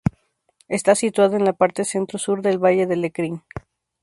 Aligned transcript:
Está 0.67 0.95
situada 0.95 1.37
en 1.37 1.45
la 1.45 1.53
parte 1.53 1.85
centro-sur 1.85 2.41
del 2.41 2.57
Valle 2.57 2.87
de 2.87 2.95
Lecrín. 2.95 3.43